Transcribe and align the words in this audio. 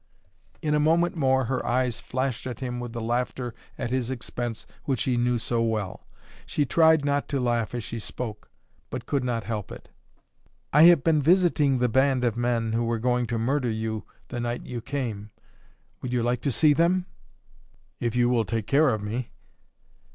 In 0.63 0.73
a 0.73 0.79
moment 0.79 1.15
more 1.15 1.45
her 1.45 1.63
eyes 1.63 1.99
flashed 1.99 2.47
at 2.47 2.59
him 2.59 2.79
with 2.79 2.91
the 2.91 2.99
laughter 3.01 3.53
at 3.77 3.91
his 3.91 4.09
expense 4.09 4.65
which 4.85 5.03
he 5.03 5.15
knew 5.15 5.37
so 5.37 5.61
well; 5.61 6.07
she 6.47 6.65
tried 6.65 7.05
not 7.05 7.29
to 7.29 7.39
laugh 7.39 7.75
as 7.75 7.83
she 7.83 7.99
spoke, 7.99 8.49
but 8.89 9.05
could 9.05 9.23
not 9.23 9.43
help 9.43 9.71
it. 9.71 9.89
"I 10.73 10.85
have 10.85 11.03
been 11.03 11.21
visiting 11.21 11.77
the 11.77 11.87
band 11.87 12.23
of 12.23 12.35
men 12.35 12.73
who 12.73 12.83
were 12.83 12.97
going 12.97 13.27
to 13.27 13.37
murder 13.37 13.69
you 13.69 14.03
the 14.29 14.39
night 14.39 14.65
you 14.65 14.81
came. 14.81 15.29
Would 16.01 16.11
you 16.11 16.23
like 16.23 16.41
to 16.41 16.51
see 16.51 16.73
them?" 16.73 17.05
"If 17.99 18.15
you 18.15 18.27
will 18.27 18.43
take 18.43 18.65
care 18.65 18.89
of 18.89 19.03
me." 19.03 19.29